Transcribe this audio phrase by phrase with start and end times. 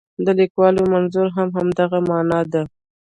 [0.25, 2.63] د لیکوال منظور هم همدغه معنا ده.